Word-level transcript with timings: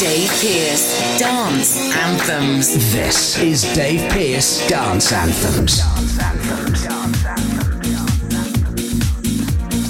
Dave 0.00 0.30
Pearce 0.30 1.18
Dance 1.18 1.94
Anthems. 1.94 2.94
This 2.94 3.38
is 3.38 3.64
Dave 3.74 4.00
Pearce 4.10 4.66
Dance 4.66 5.12
Anthems. 5.12 5.82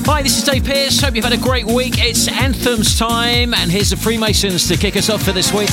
Hi, 0.04 0.20
this 0.20 0.36
is 0.36 0.42
Dave 0.42 0.64
Pearce. 0.64 1.00
Hope 1.00 1.14
you've 1.14 1.24
had 1.24 1.32
a 1.32 1.36
great 1.36 1.64
week. 1.64 1.94
It's 1.98 2.26
Anthems 2.26 2.98
time, 2.98 3.54
and 3.54 3.70
here's 3.70 3.90
the 3.90 3.96
Freemasons 3.96 4.66
to 4.66 4.76
kick 4.76 4.96
us 4.96 5.08
off 5.08 5.22
for 5.22 5.30
this 5.30 5.52
week. 5.52 5.70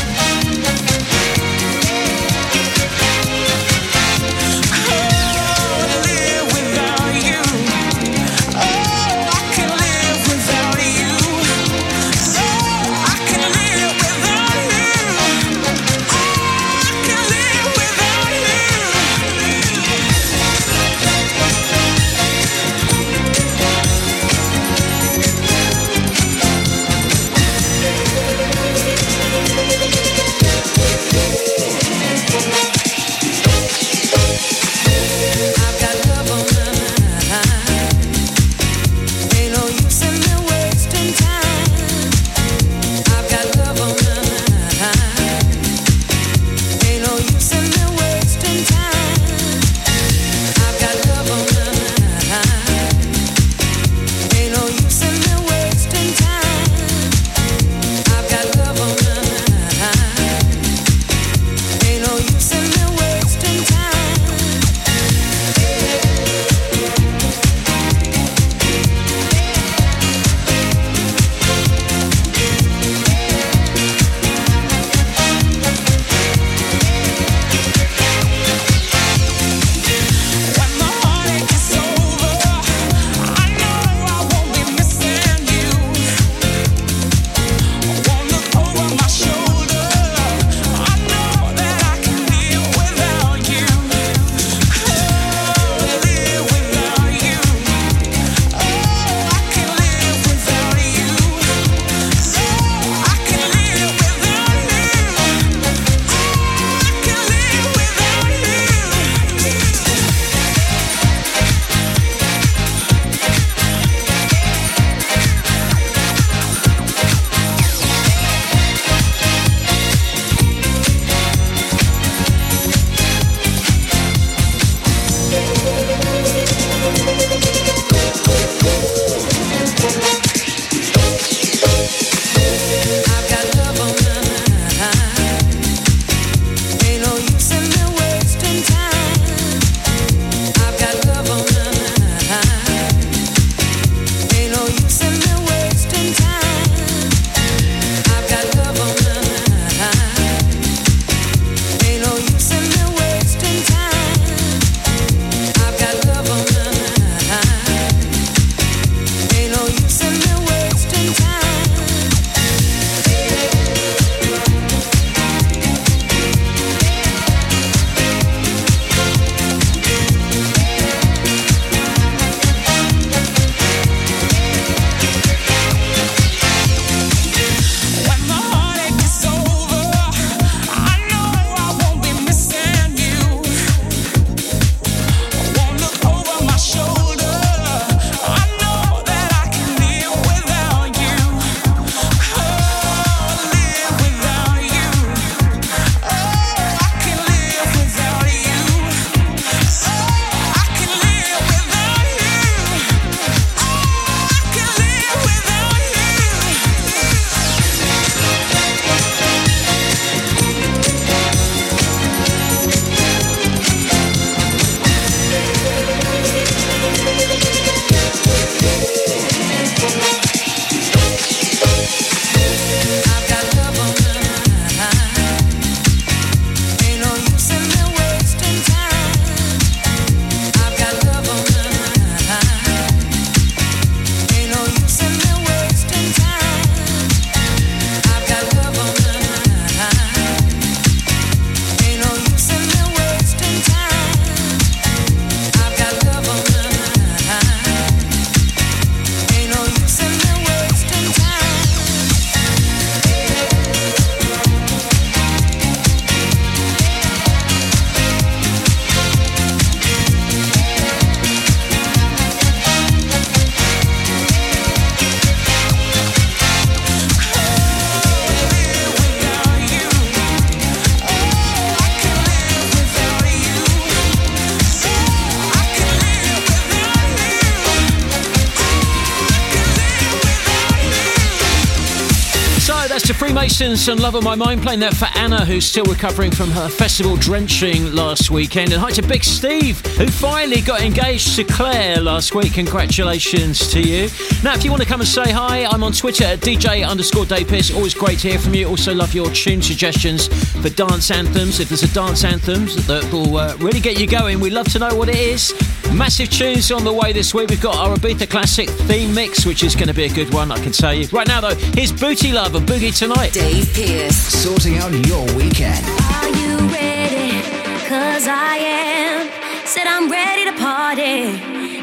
And 283.60 284.00
Love 284.00 284.16
on 284.16 284.24
My 284.24 284.36
Mind, 284.36 284.62
playing 284.62 284.82
that 284.82 284.94
for 284.94 285.08
Anna, 285.16 285.44
who's 285.44 285.66
still 285.66 285.86
recovering 285.86 286.30
from 286.30 286.52
her 286.52 286.70
festival 286.70 287.16
drenching 287.16 287.92
last 287.92 288.30
weekend. 288.30 288.72
And 288.72 288.80
hi 288.80 288.92
to 288.92 289.02
Big 289.02 289.24
Steve, 289.24 289.80
who 289.98 290.06
finally 290.06 290.62
got 290.62 290.82
engaged 290.82 291.36
to 291.38 291.44
Claire 291.44 292.00
last 292.00 292.36
week. 292.36 292.54
Congratulations 292.54 293.68
to 293.70 293.82
you. 293.82 294.10
Now, 294.44 294.54
if 294.54 294.64
you 294.64 294.70
want 294.70 294.84
to 294.84 294.88
come 294.88 295.00
and 295.00 295.10
say 295.10 295.32
hi, 295.32 295.66
I'm 295.66 295.84
on 295.84 295.92
Twitter 295.92 296.26
at 296.26 296.40
DJ 296.42 296.88
underscore 296.88 297.26
Dave 297.26 297.48
Pearce. 297.48 297.74
Always 297.74 297.96
great 297.96 298.20
to 298.20 298.30
hear 298.30 298.38
from 298.38 298.54
you. 298.54 298.68
Also, 298.68 298.94
love 298.94 299.16
your 299.16 299.32
tune 299.32 299.64
suggestions 299.64 300.28
for 300.62 300.70
dance 300.70 301.10
anthems. 301.10 301.60
If 301.60 301.70
there's 301.70 301.84
a 301.84 301.94
dance 301.96 302.24
anthem 302.24 302.66
that 302.86 303.10
will 303.12 303.38
uh, 303.38 303.56
really 303.58 303.80
get 303.80 304.00
you 304.00 304.06
going, 304.06 304.40
we'd 304.40 304.54
love 304.54 304.68
to 304.74 304.80
know 304.80 304.94
what 304.94 305.10
it 305.10 305.16
is. 305.16 305.52
Massive 305.98 306.30
tunes 306.30 306.72
on 306.72 306.84
the 306.84 306.94
way 306.94 307.12
this 307.12 307.34
week. 307.34 307.50
We've 307.50 307.60
got 307.60 307.76
our 307.76 307.96
Ibiza 307.96 308.30
Classic 308.30 308.70
theme 308.70 309.16
mix, 309.16 309.48
which 309.48 309.64
is 309.64 309.76
going 309.76 309.88
to 309.88 309.96
be 309.96 310.06
a 310.06 310.14
good 310.14 310.32
one, 310.32 310.52
I 310.52 310.62
can 310.62 310.72
tell 310.72 310.94
you. 310.94 311.08
Right 311.08 311.28
now, 311.28 311.42
though, 311.42 311.56
here's 311.56 311.92
Booty 311.92 312.32
Luv 312.32 312.54
and 312.54 312.68
Boogie 312.68 312.96
Tonight. 312.96 313.34
Dave 313.34 313.74
Pearce. 313.74 314.16
Sorting 314.16 314.78
out 314.78 314.94
your 315.08 315.26
weekend. 315.36 315.84
Are 316.14 316.30
you 316.38 316.58
ready? 316.70 317.42
Cause 317.90 318.28
I 318.28 318.58
am. 318.58 319.66
Said 319.66 319.88
I'm 319.88 320.10
ready 320.12 320.46
to 320.46 320.54
party. 320.62 321.34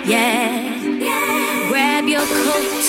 Yeah. 0.08 0.62
yeah. 0.86 1.68
Grab 1.68 2.06
your 2.06 2.24
coat, 2.24 2.86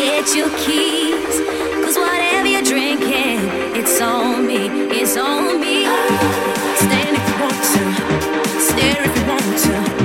get 0.00 0.34
your 0.34 0.48
keys. 0.64 1.44
Cause 1.84 1.98
whatever 1.98 2.48
you're 2.48 2.62
drinking, 2.62 3.38
it's 3.76 4.00
on 4.00 4.46
me. 4.46 4.68
It's 4.98 5.14
on 5.18 5.60
me. 5.60 5.84
Oh. 5.86 6.74
Stand 6.76 7.16
if 7.16 7.28
you 7.28 7.36
want 7.42 7.60
to, 7.74 8.60
stare 8.60 9.04
if 9.04 9.16
you 9.18 9.26
want 9.28 9.92
to. 9.92 9.97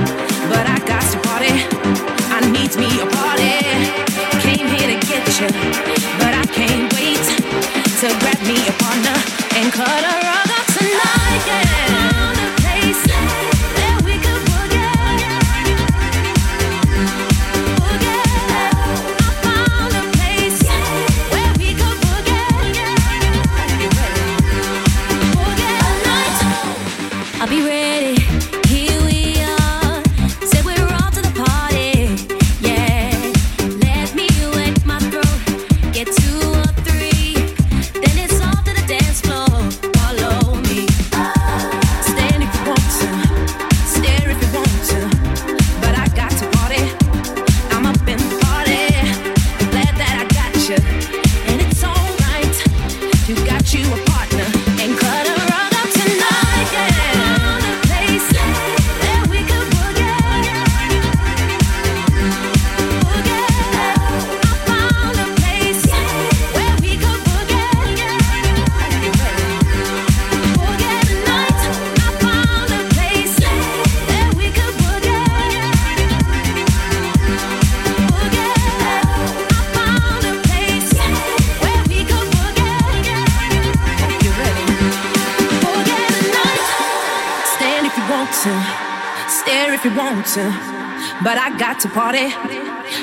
But 6.18 6.34
I 6.34 6.44
can't 6.52 6.92
wait 6.94 7.24
to 8.00 8.08
grab 8.20 8.40
me 8.46 8.56
a 8.68 8.72
partner 8.72 9.16
and 9.56 9.72
cut 9.72 10.04
her 10.04 10.38
up 10.38 10.43
to 91.84 91.90
party. 91.90 92.32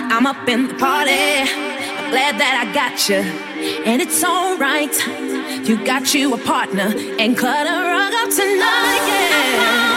I'm 0.10 0.25
up 0.25 0.50
in 0.50 0.68
the 0.68 0.74
party. 0.74 1.12
I'm 1.12 2.10
glad 2.10 2.39
that 2.39 2.66
I 2.66 2.74
got 2.74 3.07
you, 3.10 3.22
and 3.86 4.01
it's 4.01 4.24
alright. 4.24 4.95
You 5.68 5.86
got 5.86 6.16
you 6.16 6.33
a 6.33 6.38
partner, 6.39 6.92
and 7.19 7.38
cut 7.38 7.68
a 7.68 7.80
rug 7.92 8.13
up 8.13 8.30
tonight. 8.30 9.06
Yeah. 9.07 9.90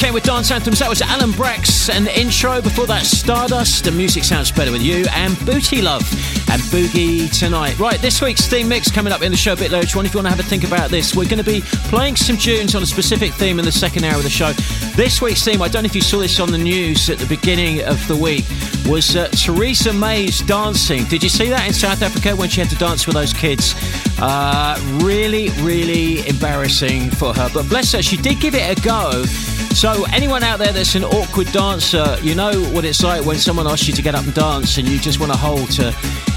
Weekend 0.00 0.14
with 0.14 0.24
dance 0.24 0.50
anthems. 0.50 0.78
That 0.78 0.88
was 0.88 1.02
Alan 1.02 1.32
Braxe 1.32 1.90
and 1.90 2.06
the 2.06 2.18
intro. 2.18 2.62
Before 2.62 2.86
that, 2.86 3.04
Stardust. 3.04 3.84
The 3.84 3.90
music 3.90 4.24
sounds 4.24 4.50
better 4.50 4.72
with 4.72 4.80
you. 4.80 5.04
And 5.12 5.38
Booty 5.44 5.82
Luv 5.82 6.00
and 6.48 6.62
Boogie 6.72 7.30
Tonight. 7.38 7.78
Right, 7.78 8.00
this 8.00 8.22
week's 8.22 8.46
theme 8.46 8.66
mix 8.66 8.90
coming 8.90 9.12
up 9.12 9.20
in 9.20 9.30
the 9.30 9.36
show 9.36 9.52
a 9.52 9.56
bit 9.56 9.70
later 9.70 9.98
on. 9.98 10.06
If 10.06 10.14
you 10.14 10.18
want 10.18 10.24
to 10.24 10.30
have 10.30 10.40
a 10.40 10.48
think 10.48 10.64
about 10.64 10.88
this, 10.88 11.14
we're 11.14 11.28
going 11.28 11.36
to 11.36 11.44
be 11.44 11.60
playing 11.90 12.16
some 12.16 12.38
tunes 12.38 12.74
on 12.74 12.82
a 12.82 12.86
specific 12.86 13.34
theme 13.34 13.58
in 13.58 13.66
the 13.66 13.72
second 13.72 14.04
hour 14.04 14.16
of 14.16 14.22
the 14.22 14.30
show. 14.30 14.52
This 14.96 15.20
week's 15.20 15.44
theme, 15.44 15.60
I 15.60 15.68
don't 15.68 15.82
know 15.82 15.86
if 15.88 15.94
you 15.94 16.00
saw 16.00 16.18
this 16.18 16.40
on 16.40 16.50
the 16.50 16.56
news 16.56 17.10
at 17.10 17.18
the 17.18 17.26
beginning 17.26 17.82
of 17.82 18.00
the 18.08 18.16
week, 18.16 18.46
was 18.86 19.16
uh, 19.16 19.28
Theresa 19.28 19.92
May's 19.92 20.40
dancing. 20.40 21.04
Did 21.04 21.22
you 21.22 21.28
see 21.28 21.50
that 21.50 21.66
in 21.66 21.74
South 21.74 22.00
Africa 22.00 22.34
when 22.34 22.48
she 22.48 22.62
had 22.62 22.70
to 22.70 22.76
dance 22.76 23.06
with 23.06 23.16
those 23.16 23.34
kids? 23.34 23.74
Uh, 24.18 24.78
really, 25.02 25.50
really 25.60 26.26
embarrassing 26.26 27.10
for 27.10 27.34
her. 27.34 27.50
But 27.52 27.68
bless 27.68 27.92
her, 27.92 28.02
she 28.02 28.16
did 28.16 28.40
give 28.40 28.54
it 28.54 28.78
a 28.78 28.80
go. 28.80 29.24
So, 29.72 30.04
anyone 30.12 30.42
out 30.42 30.58
there 30.58 30.72
that's 30.72 30.94
an 30.94 31.04
awkward 31.04 31.46
dancer, 31.52 32.16
you 32.22 32.34
know 32.34 32.52
what 32.72 32.84
it's 32.84 33.02
like 33.02 33.24
when 33.24 33.36
someone 33.38 33.66
asks 33.66 33.88
you 33.88 33.94
to 33.94 34.02
get 34.02 34.14
up 34.14 34.24
and 34.24 34.34
dance 34.34 34.76
and 34.76 34.86
you 34.86 34.98
just 34.98 35.20
want 35.20 35.32
to 35.32 35.38
hold 35.38 35.70
to 35.72 35.86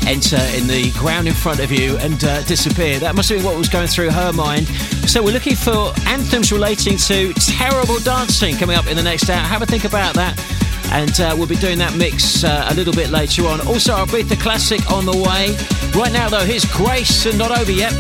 enter 0.08 0.40
in 0.56 0.68
the 0.68 0.92
ground 0.98 1.28
in 1.28 1.34
front 1.34 1.60
of 1.60 1.72
you 1.72 1.98
and 1.98 2.24
uh, 2.24 2.42
disappear. 2.44 3.00
That 3.00 3.16
must 3.16 3.30
have 3.30 3.40
been 3.40 3.46
what 3.46 3.58
was 3.58 3.70
going 3.70 3.88
through 3.88 4.12
her 4.12 4.32
mind. 4.32 4.68
So, 5.10 5.22
we're 5.22 5.34
looking 5.34 5.56
for 5.56 5.92
anthems 6.08 6.52
relating 6.52 6.98
to 6.98 7.34
terrible 7.34 8.00
dancing 8.00 8.56
coming 8.56 8.78
up 8.78 8.88
in 8.88 8.96
the 8.96 9.04
next 9.04 9.30
hour. 9.30 9.40
Have 9.42 9.62
a 9.62 9.66
think 9.66 9.84
about 9.84 10.16
that 10.16 10.40
and 10.92 11.20
uh, 11.20 11.34
we'll 11.36 11.48
be 11.48 11.56
doing 11.56 11.80
that 11.80 11.96
mix 11.96 12.44
uh, 12.44 12.68
a 12.70 12.76
little 12.76 12.94
bit 12.94 13.10
later 13.10 13.48
on. 13.48 13.66
Also, 13.68 13.94
our 13.94 14.06
Beat 14.08 14.30
the 14.30 14.36
Classic 14.36 14.80
on 14.92 15.06
the 15.06 15.12
way. 15.12 15.56
Right 16.00 16.14
now, 16.14 16.30
though, 16.30 16.46
here's 16.46 16.66
Grace 16.66 17.26
and 17.26 17.38
Not 17.38 17.52
Over 17.58 17.72
Yet. 17.72 17.94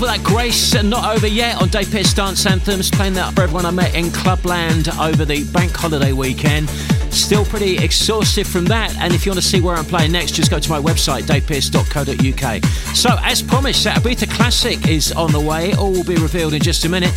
That, 0.00 0.24
Grace, 0.24 0.82
not 0.82 1.14
over 1.14 1.26
yet 1.26 1.60
on 1.60 1.68
Dave 1.68 1.90
Pearce 1.90 2.14
Dance 2.14 2.44
Anthems, 2.46 2.90
playing 2.90 3.12
that 3.14 3.34
for 3.34 3.42
everyone 3.42 3.66
I 3.66 3.70
met 3.70 3.94
in 3.94 4.06
Clubland 4.06 4.88
over 4.98 5.24
the 5.24 5.44
bank 5.52 5.72
holiday 5.72 6.12
weekend. 6.12 6.68
Still 7.10 7.44
pretty 7.44 7.76
exhaustive 7.78 8.46
from 8.46 8.64
that, 8.64 8.96
and 8.96 9.14
if 9.14 9.24
you 9.24 9.30
want 9.30 9.40
to 9.40 9.46
see 9.46 9.60
where 9.60 9.76
I'm 9.76 9.84
playing 9.84 10.12
next, 10.12 10.32
just 10.32 10.50
go 10.50 10.58
to 10.58 10.70
my 10.70 10.80
website, 10.80 11.22
davepearce.co.uk. 11.24 12.64
So, 12.96 13.10
as 13.22 13.42
promised, 13.42 13.84
that 13.84 14.02
Ibiza 14.02 14.30
Classic 14.32 14.88
is 14.88 15.12
on 15.12 15.32
the 15.32 15.40
way, 15.40 15.74
all 15.74 15.92
will 15.92 16.04
be 16.04 16.16
revealed 16.16 16.54
in 16.54 16.62
just 16.62 16.84
a 16.84 16.88
minute. 16.88 17.12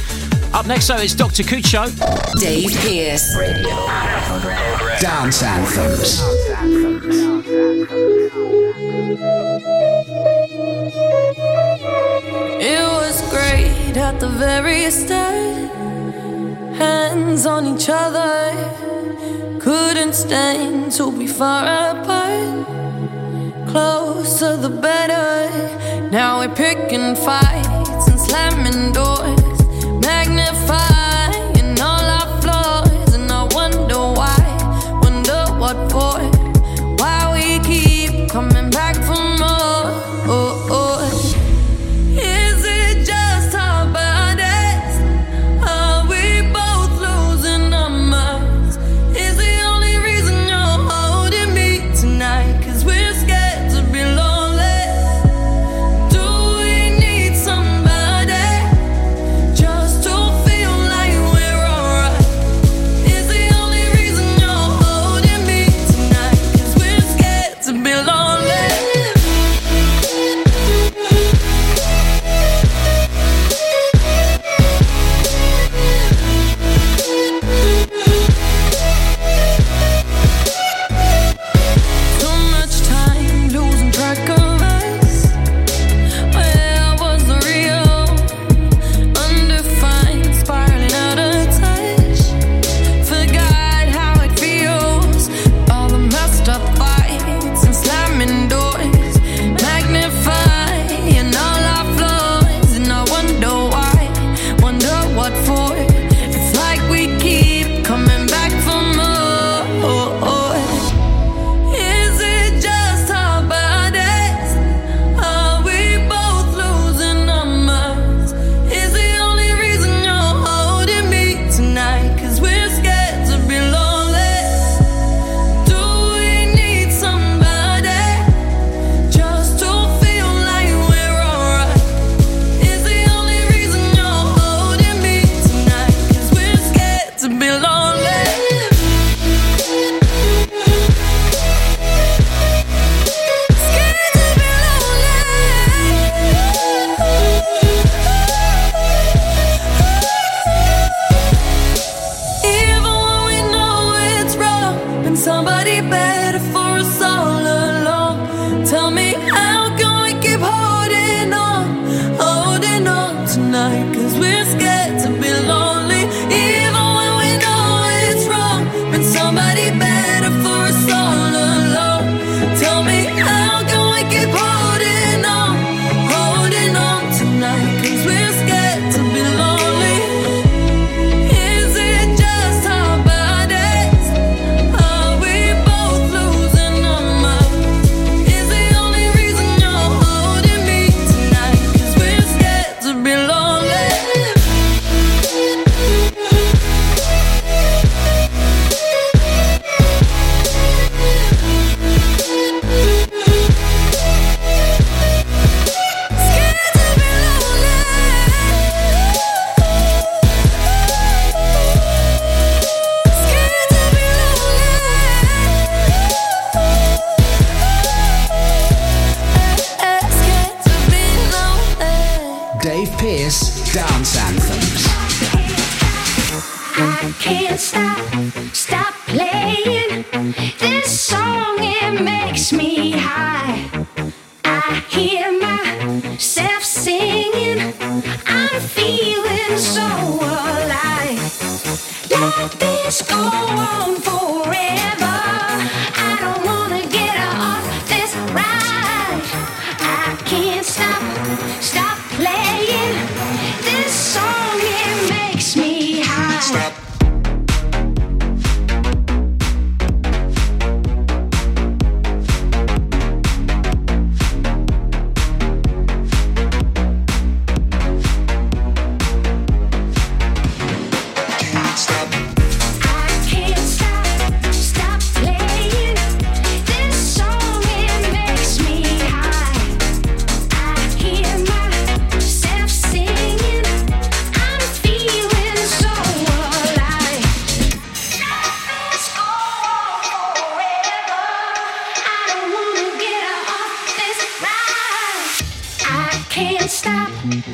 Up 0.53 0.67
next, 0.67 0.87
though, 0.87 0.97
it's 0.97 1.15
Dr. 1.15 1.43
Kucho. 1.43 1.87
Dave 2.39 2.69
Pearce. 2.81 3.35
Radio. 3.35 3.69
Dance 4.99 5.41
Anthems. 5.41 6.42
at 13.97 14.19
the 14.19 14.29
very 14.29 14.89
start. 14.91 15.71
Hands 16.75 17.45
on 17.45 17.65
each 17.67 17.89
other, 17.89 18.51
couldn't 19.59 20.13
stand 20.13 20.91
to 20.93 21.11
be 21.11 21.27
far 21.27 21.63
apart. 21.63 22.67
Closer 23.67 24.57
the 24.57 24.69
better. 24.69 25.49
Now 26.11 26.39
we're 26.39 26.55
picking 26.55 27.15
fights 27.15 28.07
and 28.07 28.19
slamming 28.19 28.91
doors. 28.93 29.22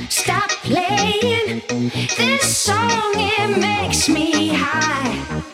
Show 0.10 0.36
me 4.10 4.50
just 4.50 5.49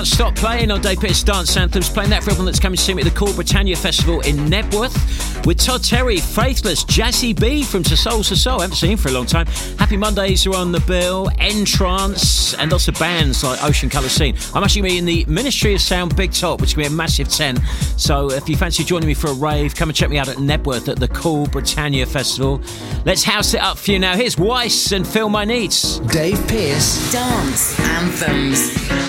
can't 0.00 0.08
stop 0.08 0.34
playing 0.34 0.70
on 0.70 0.80
Dave 0.80 0.98
Pearce 0.98 1.22
Dance 1.22 1.58
Anthems. 1.58 1.90
Playing 1.90 2.08
that 2.08 2.24
for 2.24 2.30
everyone 2.30 2.46
that's 2.46 2.58
coming 2.58 2.78
to 2.78 2.82
see 2.82 2.94
me 2.94 3.02
at 3.02 3.04
the 3.04 3.14
Cool 3.14 3.34
Britannia 3.34 3.76
Festival 3.76 4.20
in 4.20 4.36
Knebworth 4.36 5.44
with 5.44 5.58
Todd 5.58 5.84
Terry, 5.84 6.16
Faithless, 6.16 6.84
Jazzy 6.84 7.38
B 7.38 7.62
from 7.62 7.82
To 7.82 7.94
Soul 7.98 8.22
to 8.22 8.34
Soul. 8.34 8.60
I 8.60 8.62
haven't 8.62 8.76
seen 8.76 8.92
him 8.92 8.96
for 8.96 9.10
a 9.10 9.12
long 9.12 9.26
time. 9.26 9.44
Happy 9.78 9.98
Mondays 9.98 10.46
are 10.46 10.56
on 10.56 10.72
the 10.72 10.80
bill, 10.80 11.28
N-Trance, 11.38 12.54
and 12.54 12.72
lots 12.72 12.88
of 12.88 12.98
bands 12.98 13.44
like 13.44 13.62
Ocean 13.62 13.90
Colour 13.90 14.08
Scene. 14.08 14.36
I'm 14.54 14.64
actually 14.64 14.80
going 14.80 14.90
to 14.90 14.94
be 14.94 14.98
in 15.00 15.04
the 15.04 15.30
Ministry 15.30 15.74
of 15.74 15.82
Sound 15.82 16.16
Big 16.16 16.32
Top, 16.32 16.62
which 16.62 16.76
will 16.76 16.84
be 16.84 16.86
a 16.86 16.90
massive 16.90 17.28
10. 17.28 17.60
So 17.98 18.30
if 18.30 18.48
you 18.48 18.56
fancy 18.56 18.84
joining 18.84 19.06
me 19.06 19.12
for 19.12 19.28
a 19.28 19.34
rave, 19.34 19.74
come 19.74 19.90
and 19.90 19.96
check 19.96 20.08
me 20.08 20.16
out 20.16 20.28
at 20.28 20.36
Knebworth 20.38 20.88
at 20.88 20.98
the 20.98 21.08
Cool 21.08 21.46
Britannia 21.48 22.06
Festival. 22.06 22.62
Let's 23.04 23.22
house 23.22 23.52
it 23.52 23.60
up 23.60 23.76
for 23.76 23.90
you 23.90 23.98
now. 23.98 24.16
Here's 24.16 24.38
Weiss 24.38 24.92
and 24.92 25.06
Feel 25.06 25.28
My 25.28 25.44
Needs. 25.44 25.98
Dave 26.00 26.40
Pearce. 26.48 27.12
Dance 27.12 27.78
Anthems. 27.80 28.99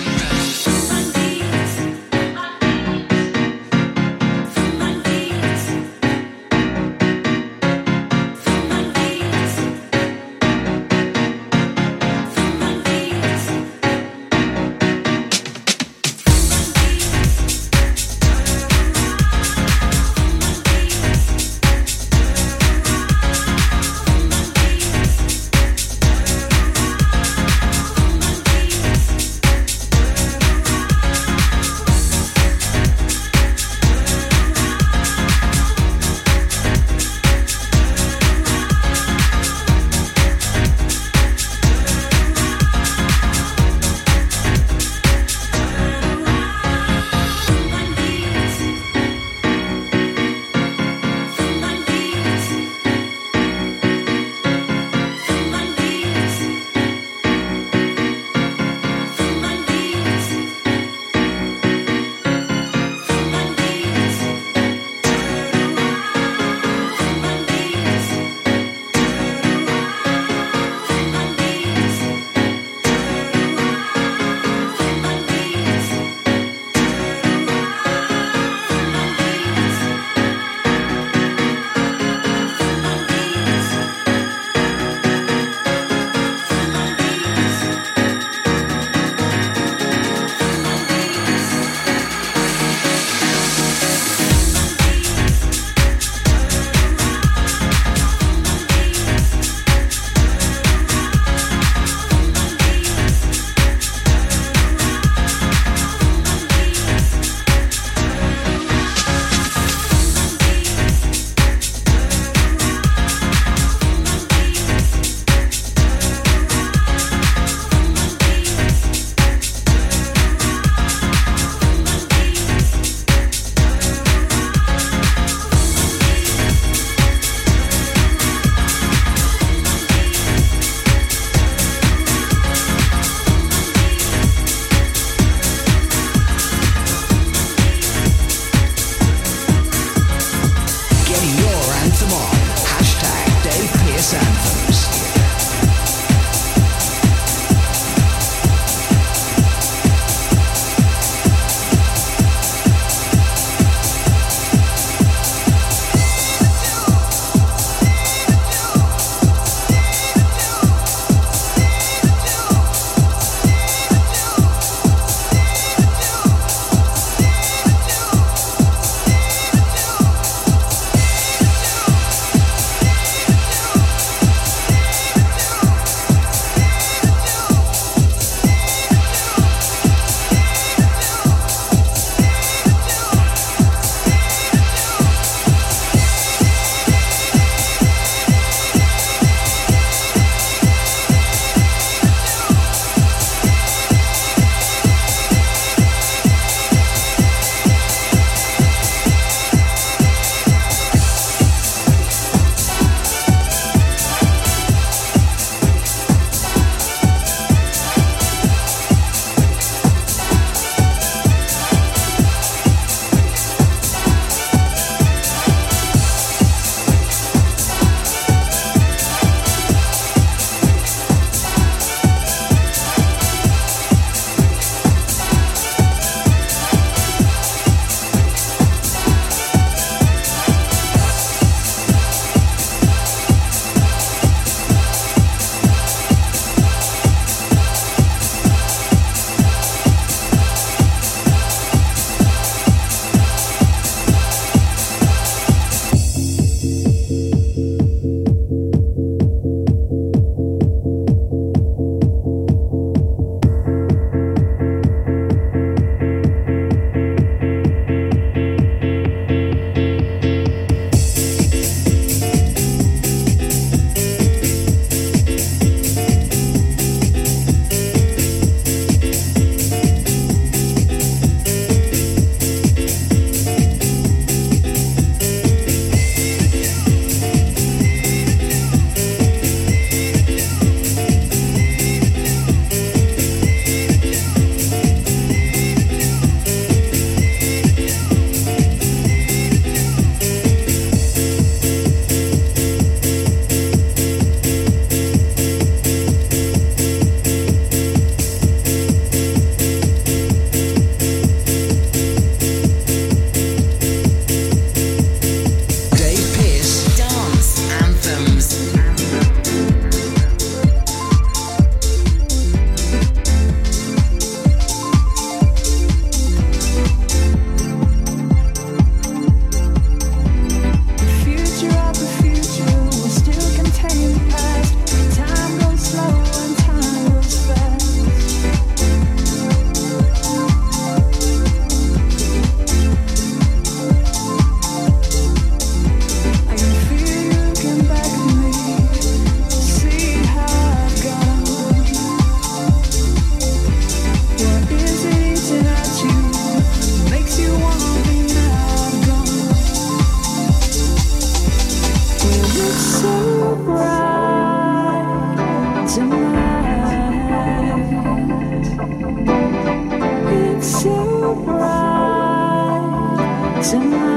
Tune 363.72 364.11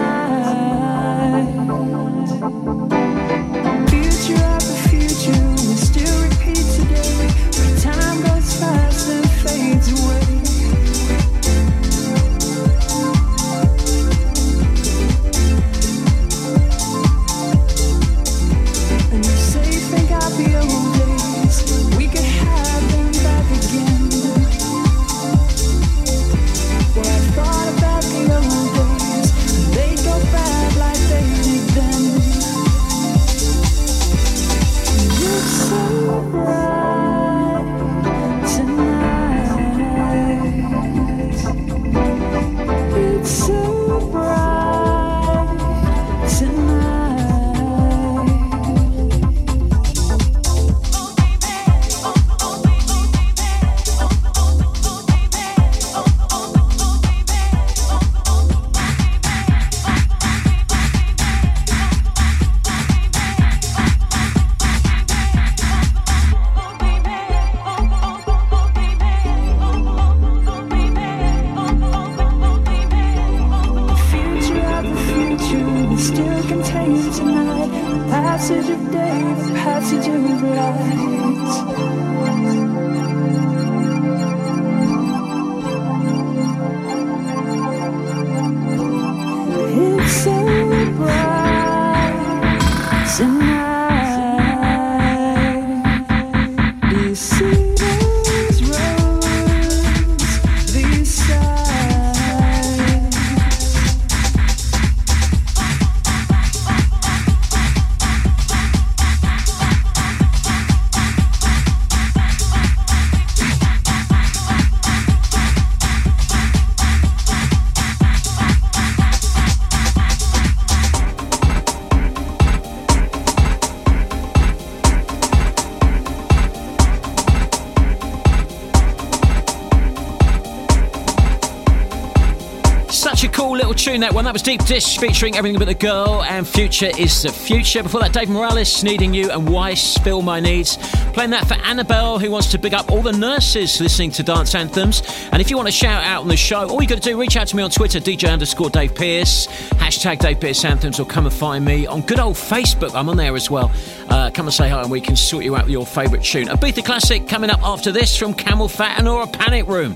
that 134.05 134.13
one. 134.13 134.25
That 134.25 134.33
was 134.33 134.43
Deep 134.43 134.63
Dish 134.65 134.99
featuring 134.99 135.35
Everything 135.35 135.57
But 135.57 135.65
the 135.65 135.73
Girl 135.73 136.23
and 136.23 136.47
Future 136.47 136.89
of 136.89 136.95
the 136.95 137.33
Future. 137.35 137.81
Before 137.81 138.01
that, 138.01 138.13
Dave 138.13 138.29
Morales, 138.29 138.83
Needing 138.83 139.15
You 139.15 139.31
and 139.31 139.49
Weiss 139.49 139.97
Feel 139.97 140.21
My 140.21 140.39
Needs. 140.39 140.77
Playing 141.13 141.31
that 141.31 141.47
for 141.47 141.55
Annabelle, 141.55 142.19
who 142.19 142.29
wants 142.29 142.51
to 142.51 142.59
big 142.59 142.75
up 142.75 142.91
all 142.91 143.01
the 143.01 143.11
nurses 143.11 143.81
listening 143.81 144.11
to 144.11 144.21
dance 144.21 144.53
anthems. 144.53 145.01
And 145.31 145.41
if 145.41 145.49
you 145.49 145.57
want 145.57 145.69
to 145.69 145.71
shout 145.71 146.03
out 146.03 146.21
on 146.21 146.27
the 146.27 146.37
show, 146.37 146.67
all 146.67 146.83
you 146.83 146.87
got 146.87 147.01
to 147.01 147.09
do, 147.09 147.19
reach 147.19 147.35
out 147.35 147.47
to 147.47 147.55
me 147.55 147.63
on 147.63 147.71
Twitter, 147.71 147.99
DJ 147.99 148.31
underscore 148.31 148.69
Dave 148.69 148.93
Pearce, 148.93 149.47
hashtag 149.47 150.19
Dave 150.19 150.39
Pearce 150.39 150.63
Anthems, 150.63 150.99
or 150.99 151.05
come 151.07 151.25
and 151.25 151.33
find 151.33 151.65
me 151.65 151.87
on 151.87 152.01
good 152.01 152.19
old 152.19 152.35
Facebook. 152.35 152.93
I'm 152.93 153.09
on 153.09 153.17
there 153.17 153.35
as 153.35 153.49
well. 153.49 153.71
Uh, 154.09 154.29
come 154.29 154.45
and 154.45 154.53
say 154.53 154.69
hi 154.69 154.81
and 154.81 154.91
we 154.91 155.01
can 155.01 155.15
sort 155.15 155.43
you 155.43 155.55
out 155.55 155.63
with 155.63 155.71
your 155.71 155.85
favourite 155.85 156.23
tune. 156.23 156.47
A 156.49 156.57
Ibiza 156.57 156.85
Classic 156.85 157.27
coming 157.27 157.49
up 157.49 157.63
after 157.63 157.91
this 157.91 158.15
from 158.15 158.35
CamelPhat 158.35 158.99
and 158.99 159.07
Au/Ra 159.07 159.25
Panic 159.25 159.65
Room. 159.67 159.95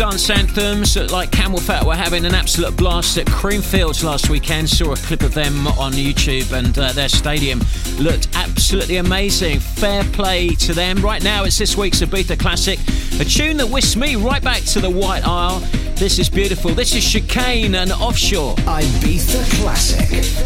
Dance 0.00 0.30
Anthems. 0.30 0.96
Like 1.12 1.30
CamelPhat 1.30 1.84
were 1.84 1.94
having 1.94 2.24
an 2.24 2.34
absolute 2.34 2.74
blast 2.74 3.18
at 3.18 3.26
Creamfields 3.26 4.02
last 4.02 4.30
weekend. 4.30 4.66
Saw 4.66 4.92
a 4.92 4.96
clip 4.96 5.20
of 5.20 5.34
them 5.34 5.66
on 5.66 5.92
YouTube 5.92 6.56
and 6.56 6.78
uh, 6.78 6.92
their 6.92 7.10
stadium 7.10 7.60
looked 7.98 8.28
absolutely 8.34 8.96
amazing. 8.96 9.60
Fair 9.60 10.02
play 10.04 10.54
to 10.54 10.72
them. 10.72 11.02
Right 11.02 11.22
now 11.22 11.44
it's 11.44 11.58
this 11.58 11.76
week's 11.76 12.00
Ibiza 12.00 12.38
Classic, 12.40 12.78
a 13.20 13.26
tune 13.26 13.58
that 13.58 13.68
whisks 13.68 13.94
me 13.94 14.16
right 14.16 14.42
back 14.42 14.62
to 14.72 14.80
the 14.80 14.88
White 14.88 15.26
Isle. 15.26 15.60
This 15.96 16.18
is 16.18 16.30
beautiful. 16.30 16.70
This 16.70 16.94
is 16.94 17.04
Chicane 17.04 17.74
and 17.74 17.92
Offshore. 17.92 18.54
Ibiza 18.56 19.60
Classic. 19.60 20.39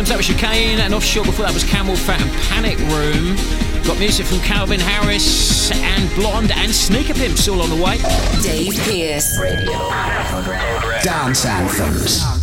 Dance 0.00 0.12
Anthems, 0.12 0.26
that 0.26 0.34
was 0.34 0.42
Chicane, 0.42 0.78
and 0.78 0.94
offshore 0.94 1.24
before 1.26 1.44
that 1.44 1.52
was 1.52 1.62
CamelPhat 1.64 2.22
and 2.22 2.32
Panic 2.48 2.78
Room. 2.88 3.36
Got 3.84 3.98
music 3.98 4.24
from 4.24 4.38
Calvin 4.40 4.80
Harris 4.80 5.70
and 5.72 6.14
Blonde 6.14 6.52
and 6.52 6.72
Sneaker 6.72 7.12
Pimps 7.12 7.46
all 7.48 7.60
on 7.60 7.68
the 7.68 7.76
way. 7.76 7.98
Dave 8.42 8.72
Pearce. 8.82 9.38
Radio. 9.38 9.90
Dance 11.02 11.44
Anthems. 11.44 11.76
Dance 11.76 12.24
Anthems. 12.24 12.39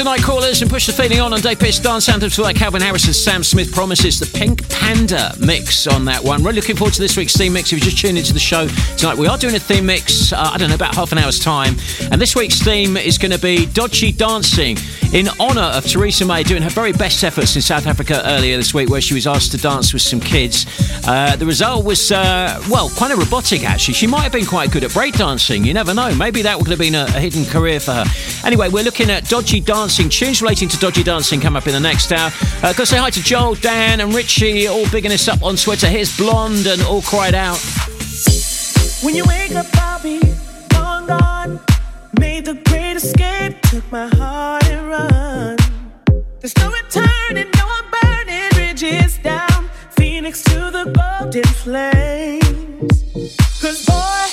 That's 0.00 0.20
the 0.22 0.32
Nightcrawlers 0.32 0.62
and 0.62 0.70
push 0.70 0.86
the 0.86 0.94
feeling 0.94 1.20
on 1.20 1.34
on 1.34 1.40
Dave 1.40 1.58
Pearce 1.58 1.78
Dance 1.78 2.08
Anthems 2.08 2.36
for 2.36 2.42
like 2.42 2.56
Calvin 2.56 2.80
Harris 2.80 3.04
and 3.04 3.14
Sam 3.14 3.42
Smith 3.42 3.70
promises 3.70 4.18
the 4.18 4.38
Pink 4.38 4.66
Panda 4.70 5.34
mix 5.38 5.86
on 5.86 6.06
that 6.06 6.24
one. 6.24 6.42
Really 6.42 6.56
looking 6.56 6.76
forward 6.76 6.94
to 6.94 7.02
this 7.02 7.18
week's 7.18 7.36
theme 7.36 7.52
mix. 7.52 7.70
If 7.70 7.78
you 7.78 7.84
just 7.84 7.98
tuned 7.98 8.16
into 8.16 8.32
the 8.32 8.38
show 8.38 8.66
tonight, 8.96 9.18
we 9.18 9.26
are 9.26 9.36
doing 9.36 9.54
a 9.56 9.58
theme 9.58 9.84
mix, 9.84 10.32
uh, 10.32 10.38
I 10.54 10.56
don't 10.56 10.70
know, 10.70 10.74
about 10.74 10.94
half 10.94 11.12
an 11.12 11.18
hour's 11.18 11.38
time. 11.38 11.76
And 12.10 12.20
this 12.20 12.34
week's 12.34 12.62
theme 12.62 12.96
is 12.96 13.18
going 13.18 13.32
to 13.32 13.38
be 13.38 13.66
dodgy 13.66 14.10
dancing 14.10 14.78
in 15.12 15.28
honour 15.38 15.60
of 15.60 15.84
Theresa 15.84 16.24
May 16.24 16.44
doing 16.44 16.62
her 16.62 16.70
very 16.70 16.92
best 16.92 17.22
efforts 17.22 17.56
in 17.56 17.62
South 17.62 17.86
Africa 17.86 18.22
earlier 18.24 18.56
this 18.56 18.72
week, 18.72 18.88
where 18.88 19.02
she 19.02 19.12
was 19.12 19.26
asked 19.26 19.52
to 19.52 19.58
dance 19.58 19.92
with 19.92 20.02
some 20.02 20.20
kids. 20.20 20.66
Uh, 21.06 21.36
the 21.36 21.46
result 21.46 21.84
was, 21.84 22.10
uh, 22.10 22.62
well, 22.70 22.88
quite 22.90 23.10
a 23.10 23.16
robotic 23.16 23.64
actually. 23.64 23.94
She 23.94 24.06
might 24.06 24.22
have 24.22 24.32
been 24.32 24.46
quite 24.46 24.70
good 24.70 24.84
at 24.84 24.92
breakdancing. 24.92 25.66
You 25.66 25.74
never 25.74 25.92
know. 25.92 26.14
Maybe 26.14 26.42
that 26.42 26.56
would 26.58 26.68
have 26.68 26.78
been 26.78 26.94
a, 26.94 27.04
a 27.04 27.20
hidden 27.20 27.44
career 27.44 27.80
for 27.80 27.92
her. 27.92 28.04
Anyway, 28.44 28.68
we're 28.68 28.84
looking 28.84 29.10
at 29.10 29.28
dodgy 29.28 29.60
dancing 29.60 29.89
tunes 29.90 30.40
relating 30.40 30.68
to 30.68 30.78
dodgy 30.78 31.02
dancing 31.02 31.40
come 31.40 31.56
up 31.56 31.66
in 31.66 31.72
the 31.72 31.80
next 31.80 32.12
hour. 32.12 32.30
Uh, 32.62 32.72
gotta 32.72 32.86
say 32.86 32.98
hi 32.98 33.10
to 33.10 33.22
Joel, 33.22 33.54
Dan, 33.56 34.00
and 34.00 34.14
Richie, 34.14 34.68
all 34.68 34.88
bigging 34.90 35.12
us 35.12 35.26
up 35.28 35.42
on 35.42 35.56
Twitter. 35.56 35.88
Here's 35.88 36.16
Blonde 36.16 36.66
and 36.66 36.80
All 36.82 37.02
Cried 37.02 37.34
Out. 37.34 37.58
When 39.02 39.14
you 39.14 39.24
wake 39.26 39.52
up, 39.52 39.66
I'll 39.74 40.02
be 40.02 40.20
long 40.74 41.06
gone. 41.06 41.60
Made 42.18 42.44
the 42.44 42.54
great 42.54 42.96
escape, 42.96 43.60
took 43.62 43.90
my 43.90 44.06
heart 44.08 44.64
and 44.68 44.88
run. 44.88 45.56
There's 46.40 46.56
no 46.58 46.70
returning, 46.70 47.50
no 47.56 47.68
burning 48.02 49.18
down. 49.22 49.68
Phoenix 49.90 50.42
to 50.44 50.70
the 50.70 50.84
golden 50.96 51.44
flames. 51.44 53.02
Cause 53.60 53.84
boy, 53.84 54.29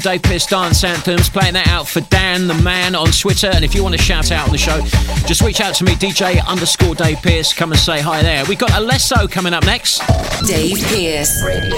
Dave 0.00 0.22
Pearce 0.22 0.46
Dance 0.46 0.82
Anthems. 0.84 1.28
Playing 1.28 1.54
that 1.54 1.68
out 1.68 1.86
for 1.86 2.00
Dan 2.02 2.46
the 2.46 2.54
Man 2.54 2.94
on 2.94 3.08
Twitter. 3.12 3.48
And 3.48 3.64
if 3.64 3.74
you 3.74 3.82
want 3.82 3.94
to 3.96 4.02
shout 4.02 4.32
out 4.32 4.46
on 4.46 4.52
the 4.52 4.58
show, 4.58 4.80
just 5.26 5.42
reach 5.42 5.60
out 5.60 5.74
to 5.76 5.84
me, 5.84 5.92
DJ 5.92 6.44
underscore 6.46 6.94
Dave 6.94 7.18
Pearce. 7.22 7.52
Come 7.52 7.72
and 7.72 7.80
say 7.80 8.00
hi 8.00 8.22
there. 8.22 8.44
We've 8.46 8.58
got 8.58 8.70
Alesso 8.70 9.30
coming 9.30 9.54
up 9.54 9.64
next. 9.64 10.00
Dave 10.46 10.78
Pearce. 10.88 11.42
Radio 11.44 11.76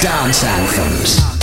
dance 0.00 0.44
Anthems. 0.44 1.33